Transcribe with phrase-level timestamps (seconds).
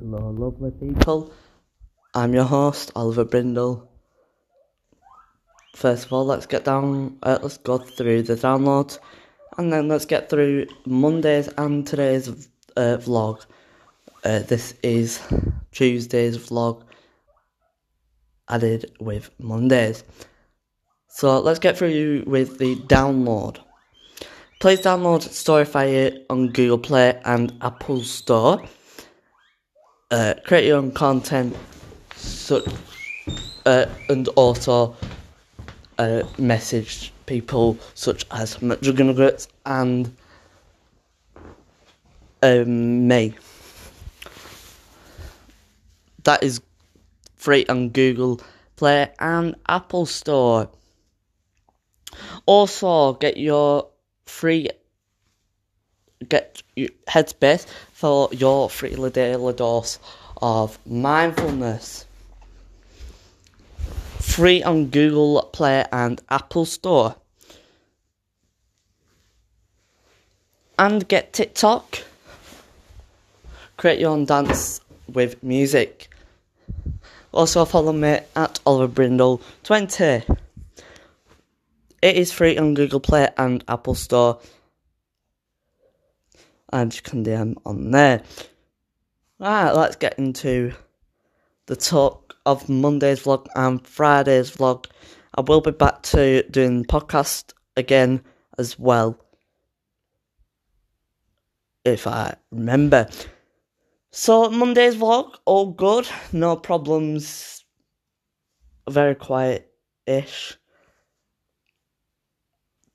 [0.00, 1.32] Hello, lovely people.
[2.14, 3.90] I'm your host, Oliver Brindle.
[5.74, 9.00] First of all, let's get down, uh, let's go through the downloads,
[9.56, 12.28] and then let's get through Monday's and today's
[12.76, 13.44] uh, vlog.
[14.22, 15.20] Uh, this is
[15.72, 16.84] Tuesday's vlog
[18.48, 20.04] added with Mondays.
[21.08, 23.58] So let's get through with the download.
[24.60, 28.62] Please download Storyfire on Google Play and Apple Store.
[30.10, 31.54] Uh, create your own content,
[32.14, 32.64] such,
[33.66, 34.96] uh, and also
[35.98, 40.16] uh, message people such as McJuggernuggets and
[42.42, 43.34] um, me.
[46.24, 46.62] That is
[47.36, 48.40] free on Google
[48.76, 50.70] Play and Apple Store.
[52.46, 53.88] Also, get your
[54.24, 54.70] free
[56.28, 59.98] get your headspace for your free daily dose
[60.40, 62.06] of mindfulness.
[64.20, 67.16] Free on Google Play and Apple Store.
[70.78, 71.98] And get TikTok.
[73.76, 74.80] Create your own dance
[75.12, 76.08] with music.
[77.32, 80.22] Also follow me at Oliver Brindle 20.
[82.00, 84.38] It is free on Google Play and Apple Store.
[86.72, 88.22] And you can DM on there.
[89.38, 90.72] Right, let's get into
[91.66, 94.86] the talk of Monday's vlog and Friday's vlog.
[95.34, 98.22] I will be back to doing podcast again
[98.58, 99.18] as well.
[101.84, 103.08] If I remember.
[104.10, 107.64] So Monday's vlog, all good, no problems.
[108.88, 109.70] Very quiet
[110.06, 110.56] ish.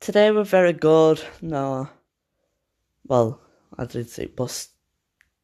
[0.00, 1.22] Today we're very good.
[1.40, 1.88] No,
[3.06, 3.40] well,
[3.78, 4.68] I did see bus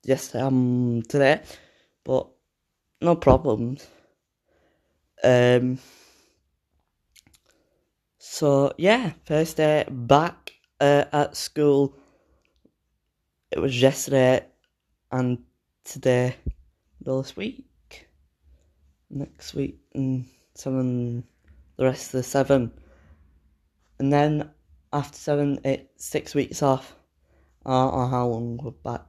[0.04, 1.42] yesterday, um, today,
[2.04, 2.28] but
[3.00, 3.86] no problems.
[5.22, 5.78] Um.
[8.18, 11.96] So yeah, first day back uh, at school.
[13.50, 14.44] It was yesterday
[15.10, 15.38] and
[15.84, 16.36] today,
[17.00, 18.08] this week,
[19.10, 21.24] next week, and seven,
[21.76, 22.70] the rest of the seven,
[23.98, 24.50] and then
[24.92, 26.94] after seven, it six weeks off.
[27.64, 29.04] Don't know how long we're back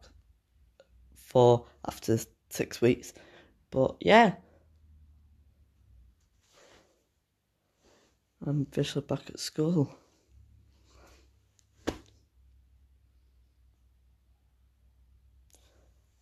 [1.16, 2.18] for after
[2.50, 3.14] six weeks,
[3.72, 4.36] but yeah.
[8.46, 9.96] I'm officially back at school.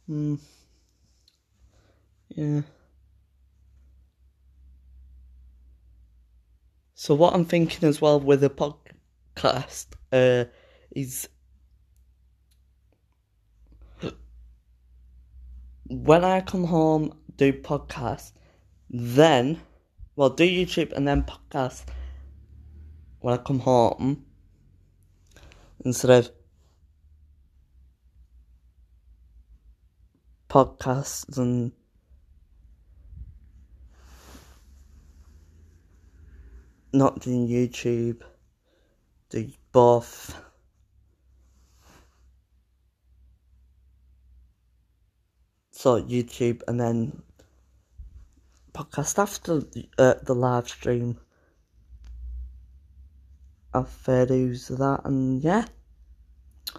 [0.08, 0.36] Hmm.
[2.30, 2.62] Yeah.
[6.94, 10.46] So what I'm thinking as well with the podcast uh,
[10.96, 11.30] is
[15.90, 18.32] when I come home, do podcast,
[18.90, 19.60] then
[20.16, 21.84] well do YouTube and then podcast
[23.20, 24.26] when I come home
[25.84, 26.32] instead of
[30.50, 31.72] podcasts and
[36.94, 38.22] not doing YouTube,
[39.30, 40.36] do both.
[45.80, 47.22] So YouTube and then
[48.74, 51.18] podcast after the, uh, the live stream.
[53.74, 55.64] I've fair use of that and yeah.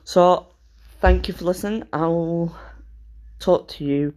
[0.05, 0.49] So
[1.00, 1.84] thank you for listening.
[1.94, 2.55] I'll
[3.39, 4.12] talk to you.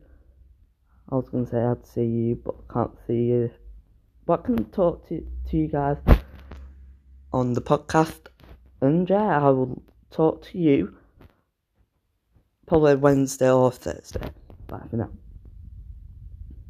[1.09, 3.51] I was gonna say I'd see you, but can't see you.
[4.25, 5.95] But I can talk to to you guys
[7.31, 8.27] on the podcast,
[8.81, 10.93] and yeah, I will talk to you
[12.67, 14.29] probably Wednesday or Thursday.
[14.67, 15.09] 烦死了